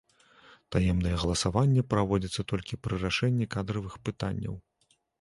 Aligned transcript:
Таемнае 0.75 1.11
галасаванне 1.25 1.85
праводзіцца 1.91 2.41
толькі 2.55 2.81
пры 2.87 2.95
рашэнні 3.07 3.45
кадравых 3.55 3.93
пытанняў. 4.11 4.55